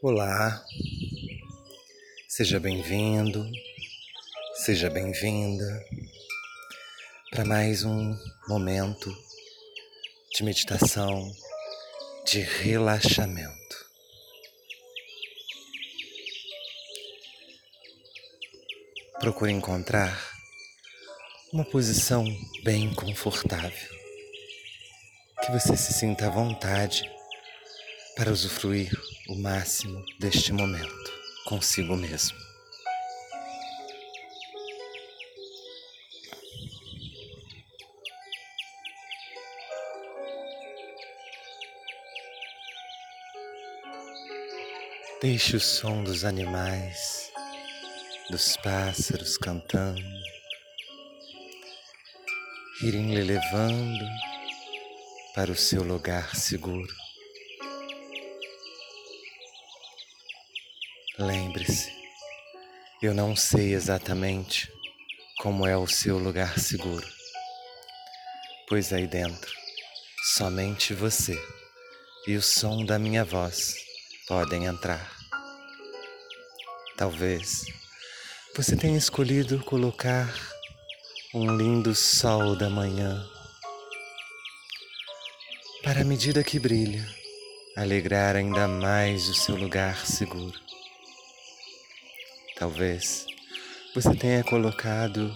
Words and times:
Olá, 0.00 0.64
seja 2.28 2.60
bem-vindo, 2.60 3.44
seja 4.54 4.88
bem-vinda 4.88 5.84
para 7.32 7.44
mais 7.44 7.82
um 7.82 8.16
momento 8.46 9.12
de 10.36 10.44
meditação, 10.44 11.28
de 12.24 12.38
relaxamento. 12.42 13.90
Procure 19.18 19.50
encontrar 19.50 20.16
uma 21.52 21.64
posição 21.64 22.24
bem 22.62 22.94
confortável, 22.94 23.90
que 25.44 25.50
você 25.50 25.76
se 25.76 25.92
sinta 25.92 26.28
à 26.28 26.30
vontade 26.30 27.02
para 28.14 28.30
usufruir 28.30 28.92
o 29.28 29.36
máximo 29.36 30.02
deste 30.18 30.54
momento 30.54 31.12
consigo 31.44 31.94
mesmo. 31.94 32.36
Deixe 45.20 45.56
o 45.56 45.60
som 45.60 46.02
dos 46.04 46.24
animais, 46.24 47.30
dos 48.30 48.56
pássaros 48.58 49.36
cantando, 49.36 50.00
irem 52.82 53.14
lhe 53.14 53.24
levando 53.24 54.06
para 55.34 55.52
o 55.52 55.56
seu 55.56 55.82
lugar 55.82 56.34
seguro. 56.34 57.07
Lembre-se, 61.18 61.92
eu 63.02 63.12
não 63.12 63.34
sei 63.34 63.74
exatamente 63.74 64.72
como 65.40 65.66
é 65.66 65.76
o 65.76 65.84
seu 65.84 66.16
lugar 66.16 66.56
seguro, 66.60 67.04
pois 68.68 68.92
aí 68.92 69.08
dentro 69.08 69.52
somente 70.36 70.94
você 70.94 71.36
e 72.28 72.36
o 72.36 72.40
som 72.40 72.84
da 72.84 73.00
minha 73.00 73.24
voz 73.24 73.74
podem 74.28 74.66
entrar. 74.66 75.10
Talvez 76.96 77.64
você 78.54 78.76
tenha 78.76 78.96
escolhido 78.96 79.58
colocar 79.64 80.32
um 81.34 81.56
lindo 81.56 81.96
sol 81.96 82.54
da 82.54 82.70
manhã 82.70 83.26
para, 85.82 86.02
à 86.02 86.04
medida 86.04 86.44
que 86.44 86.60
brilha, 86.60 87.04
alegrar 87.76 88.36
ainda 88.36 88.68
mais 88.68 89.28
o 89.28 89.34
seu 89.34 89.56
lugar 89.56 90.06
seguro. 90.06 90.67
Talvez 92.58 93.24
você 93.94 94.16
tenha 94.16 94.42
colocado 94.42 95.32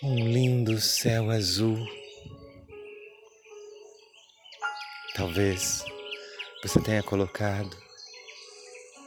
um 0.00 0.14
lindo 0.28 0.80
céu 0.80 1.28
azul. 1.28 1.76
Talvez 5.16 5.84
você 6.62 6.80
tenha 6.80 7.02
colocado 7.02 7.76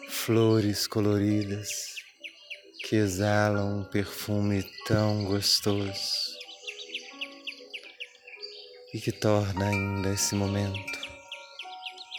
flores 0.10 0.86
coloridas 0.86 1.70
que 2.84 2.98
exalam 2.98 3.80
um 3.80 3.86
perfume 3.86 4.70
tão 4.86 5.24
gostoso 5.24 6.36
e 8.94 9.00
que 9.00 9.14
torna 9.14 9.70
ainda 9.70 10.14
esse 10.14 10.36
momento 10.36 11.00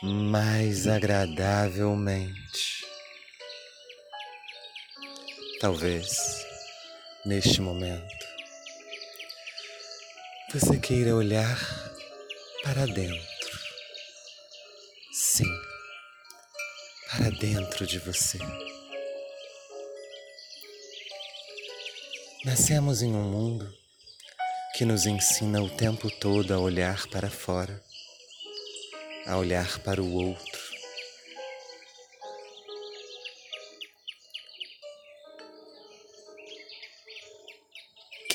mais 0.03 0.87
agradavelmente 0.87 2.76
Talvez 5.59 6.45
neste 7.25 7.63
momento 7.63 8.15
você 10.53 10.79
queira 10.79 11.17
olhar 11.17 11.59
para 12.63 12.85
dentro. 12.87 13.59
Sim, 15.13 15.51
para 17.11 17.31
dentro 17.31 17.87
de 17.87 17.99
você. 17.99 18.39
Nascemos 22.45 23.01
em 23.01 23.15
um 23.15 23.25
mundo 23.25 23.75
que 24.77 24.85
nos 24.85 25.07
ensina 25.07 25.63
o 25.63 25.71
tempo 25.71 26.11
todo 26.11 26.53
a 26.53 26.59
olhar 26.59 27.07
para 27.07 27.31
fora, 27.31 27.83
a 29.27 29.39
olhar 29.39 29.79
para 29.79 30.03
o 30.03 30.13
outro 30.13 30.56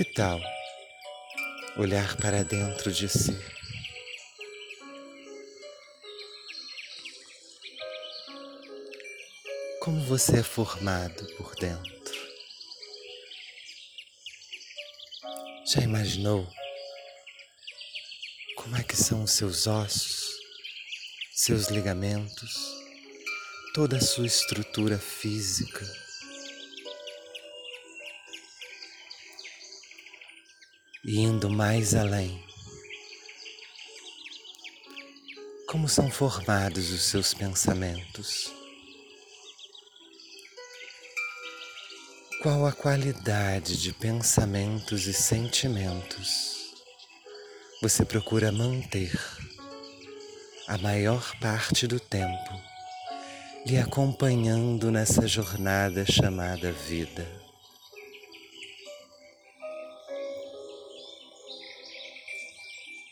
Que 0.01 0.13
tal 0.13 0.41
olhar 1.78 2.17
para 2.17 2.44
dentro 2.44 2.91
de 2.91 3.07
si? 3.07 3.38
Como 9.79 10.03
você 10.07 10.40
é 10.40 10.44
formado 10.44 11.23
por 11.35 11.53
dentro? 11.53 12.16
Já 15.72 15.81
imaginou 15.84 16.51
como 18.56 18.78
é 18.78 18.81
que 18.81 18.97
são 18.97 19.22
os 19.22 19.34
seus 19.34 19.67
ossos, 19.67 20.31
seus 21.31 21.67
ligamentos, 21.67 22.56
toda 23.75 23.97
a 23.97 24.01
sua 24.01 24.25
estrutura 24.25 24.97
física? 24.97 26.00
E 31.03 31.19
indo 31.19 31.50
mais 31.50 31.95
além. 31.95 32.44
Como 35.67 35.89
são 35.89 36.12
formados 36.12 36.91
os 36.91 37.03
seus 37.03 37.34
pensamentos? 37.34 38.51
Qual 42.44 42.66
a 42.66 42.72
qualidade 42.72 43.81
de 43.81 43.94
pensamentos 43.94 45.07
e 45.07 45.13
sentimentos 45.13 46.73
você 47.81 48.06
procura 48.06 48.51
manter 48.51 49.11
a 50.67 50.78
maior 50.78 51.35
parte 51.40 51.88
do 51.88 52.00
tempo 52.00 52.61
lhe 53.66 53.78
acompanhando 53.78 54.91
nessa 54.91 55.28
jornada 55.28 56.06
chamada 56.06 56.72
vida? 56.72 57.50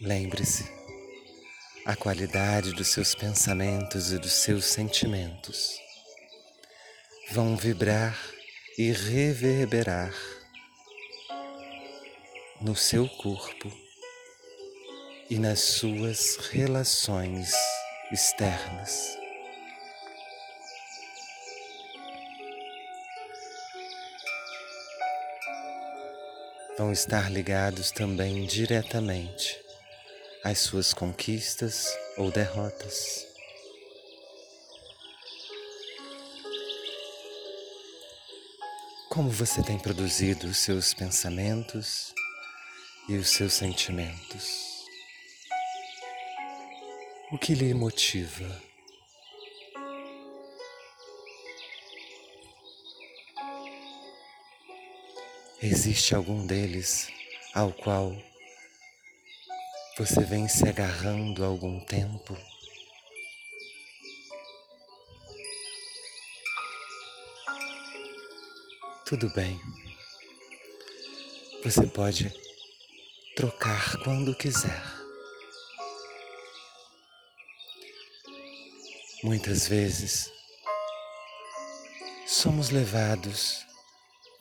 Lembre-se, 0.01 0.63
a 1.85 1.93
qualidade 1.93 2.71
dos 2.71 2.87
seus 2.87 3.13
pensamentos 3.13 4.13
e 4.13 4.17
dos 4.17 4.31
seus 4.31 4.63
sentimentos 4.63 5.77
vão 7.31 7.57
vibrar 7.57 8.17
e 8.77 8.93
reverberar 8.93 10.13
no 12.61 12.77
seu 12.77 13.09
corpo 13.09 13.69
e 15.29 15.37
nas 15.37 15.59
suas 15.59 16.37
relações 16.49 17.51
externas. 18.09 19.17
Vão 26.77 26.93
estar 26.93 27.29
ligados 27.29 27.91
também 27.91 28.45
diretamente 28.45 29.68
as 30.43 30.59
suas 30.59 30.93
conquistas 30.93 31.85
ou 32.17 32.31
derrotas. 32.31 33.27
Como 39.09 39.29
você 39.29 39.61
tem 39.63 39.77
produzido 39.77 40.47
os 40.47 40.57
seus 40.57 40.93
pensamentos 40.93 42.13
e 43.09 43.17
os 43.17 43.29
seus 43.29 43.53
sentimentos? 43.53 44.85
O 47.31 47.37
que 47.37 47.53
lhe 47.53 47.73
motiva? 47.73 48.69
Existe 55.61 56.15
algum 56.15 56.45
deles 56.47 57.09
ao 57.53 57.73
qual 57.73 58.15
você 59.99 60.21
vem 60.23 60.47
se 60.47 60.65
agarrando 60.65 61.43
há 61.43 61.47
algum 61.47 61.77
tempo? 61.81 62.37
Tudo 69.05 69.29
bem. 69.31 69.59
Você 71.65 71.85
pode 71.85 72.33
trocar 73.35 73.97
quando 73.97 74.33
quiser. 74.37 74.81
Muitas 79.21 79.67
vezes 79.67 80.31
somos 82.25 82.69
levados 82.69 83.65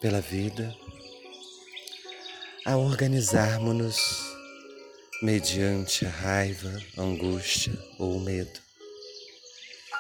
pela 0.01 0.21
vida 0.21 0.73
a 2.65 2.77
organizarmos-nos 2.77 4.38
mediante 5.21 6.07
a 6.07 6.11
raiva, 6.11 6.81
angústia 6.97 7.73
ou 7.99 8.21
medo. 8.21 8.61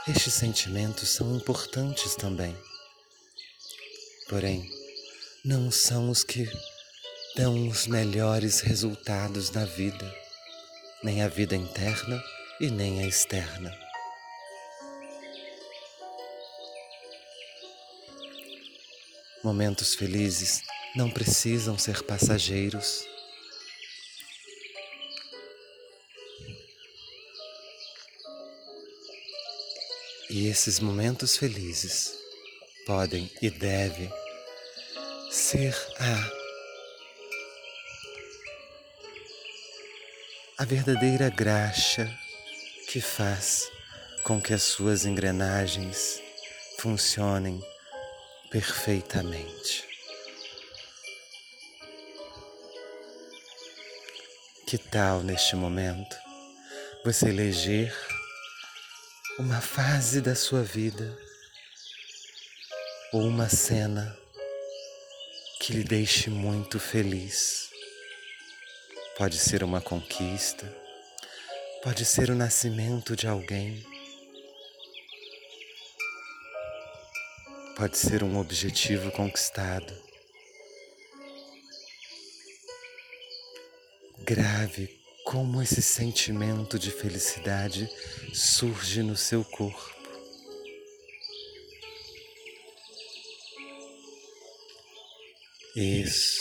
Estes 0.06 0.34
sentimentos 0.34 1.08
são 1.08 1.36
importantes 1.36 2.14
também, 2.14 2.56
porém, 4.28 4.70
não 5.44 5.70
são 5.70 6.08
os 6.10 6.22
que 6.22 6.48
dão 7.36 7.68
os 7.68 7.86
melhores 7.86 8.60
resultados 8.60 9.50
na 9.50 9.64
vida, 9.64 10.14
nem 11.02 11.22
a 11.22 11.28
vida 11.28 11.56
interna 11.56 12.22
e 12.60 12.70
nem 12.70 13.02
a 13.02 13.06
externa. 13.06 13.76
Momentos 19.42 19.94
felizes 19.94 20.62
não 20.94 21.10
precisam 21.10 21.76
ser 21.78 22.02
passageiros. 22.02 23.17
E 30.30 30.46
esses 30.46 30.78
momentos 30.78 31.38
felizes 31.38 32.12
podem 32.86 33.30
e 33.40 33.48
devem 33.48 34.12
ser 35.30 35.74
a 35.98 36.38
a 40.58 40.64
verdadeira 40.64 41.30
graxa 41.30 42.12
que 42.88 43.00
faz 43.00 43.70
com 44.24 44.40
que 44.42 44.52
as 44.52 44.62
suas 44.64 45.06
engrenagens 45.06 46.20
funcionem 46.78 47.62
perfeitamente. 48.50 49.86
Que 54.66 54.76
tal 54.76 55.20
neste 55.22 55.56
momento 55.56 56.16
você 57.04 57.28
eleger 57.28 58.17
uma 59.38 59.60
fase 59.60 60.20
da 60.20 60.34
sua 60.34 60.64
vida 60.64 61.16
ou 63.12 63.22
uma 63.22 63.48
cena 63.48 64.18
que 65.60 65.72
lhe 65.72 65.84
deixe 65.84 66.28
muito 66.28 66.80
feliz? 66.80 67.70
Pode 69.16 69.38
ser 69.38 69.62
uma 69.62 69.80
conquista, 69.80 70.66
pode 71.84 72.04
ser 72.04 72.30
o 72.30 72.34
nascimento 72.34 73.14
de 73.14 73.28
alguém, 73.28 73.86
pode 77.76 77.96
ser 77.96 78.24
um 78.24 78.38
objetivo 78.38 79.12
conquistado. 79.12 79.94
Grave 84.18 84.97
como 85.28 85.60
esse 85.60 85.82
sentimento 85.82 86.78
de 86.78 86.90
felicidade 86.90 87.86
surge 88.32 89.02
no 89.02 89.14
seu 89.14 89.44
corpo. 89.44 89.94
Isso, 95.76 96.40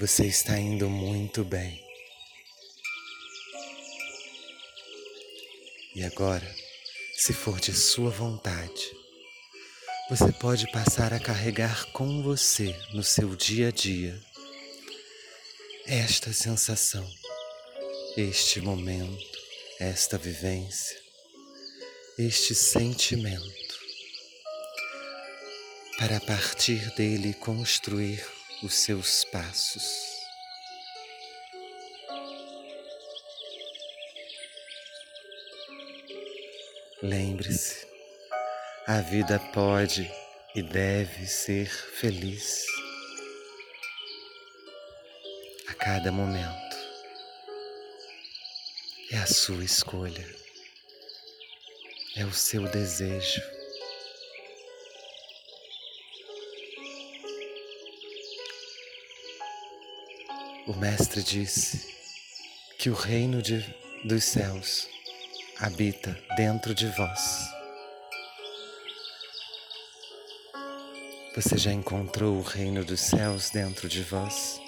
você 0.00 0.24
está 0.24 0.58
indo 0.58 0.88
muito 0.88 1.44
bem. 1.44 1.78
E 5.94 6.02
agora, 6.04 6.56
se 7.18 7.34
for 7.34 7.60
de 7.60 7.74
sua 7.74 8.08
vontade, 8.08 8.96
você 10.08 10.32
pode 10.32 10.72
passar 10.72 11.12
a 11.12 11.20
carregar 11.20 11.84
com 11.92 12.22
você 12.22 12.74
no 12.94 13.02
seu 13.02 13.36
dia 13.36 13.68
a 13.68 13.70
dia 13.70 14.18
esta 15.86 16.32
sensação, 16.32 17.06
este 18.16 18.60
momento, 18.60 19.38
esta 19.80 20.16
vivência, 20.16 20.98
este 22.18 22.54
sentimento, 22.54 23.78
para 25.98 26.16
a 26.16 26.20
partir 26.20 26.94
dele 26.94 27.34
construir 27.34 28.24
os 28.62 28.74
seus 28.74 29.24
passos. 29.24 30.14
Lembre-se, 37.02 37.86
a 38.86 39.00
vida 39.00 39.38
pode 39.52 40.10
e 40.54 40.62
deve 40.62 41.26
ser 41.26 41.68
feliz 41.68 42.64
cada 45.84 46.10
momento. 46.10 46.63
É 49.14 49.18
a 49.18 49.26
sua 49.28 49.62
escolha, 49.62 50.26
é 52.16 52.24
o 52.24 52.32
seu 52.32 52.68
desejo. 52.68 53.40
O 60.66 60.74
Mestre 60.74 61.22
disse 61.22 61.94
que 62.76 62.90
o 62.90 62.94
reino 62.94 63.40
de, 63.40 63.64
dos 64.04 64.24
céus 64.24 64.88
habita 65.60 66.20
dentro 66.36 66.74
de 66.74 66.88
vós. 66.88 67.38
Você 71.36 71.56
já 71.56 71.72
encontrou 71.72 72.36
o 72.36 72.42
reino 72.42 72.84
dos 72.84 72.98
céus 72.98 73.48
dentro 73.48 73.88
de 73.88 74.02
vós? 74.02 74.60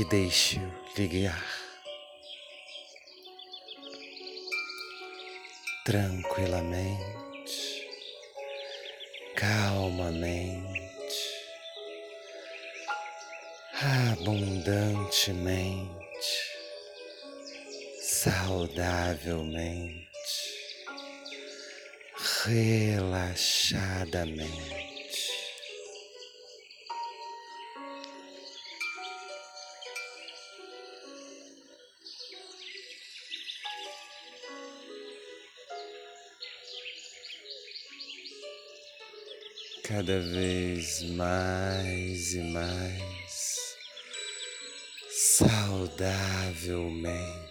E 0.00 0.04
deixe-o 0.04 0.72
lhe 0.96 1.06
guiar. 1.08 1.44
Tranquilamente, 5.84 7.86
calmamente, 9.36 10.70
abundantemente 13.82 16.00
saudavelmente, 18.00 20.08
relaxadamente. 22.46 24.79
Cada 39.90 40.20
vez 40.20 41.02
mais 41.16 42.34
e 42.34 42.42
mais 42.42 43.76
saudavelmente. 45.10 47.50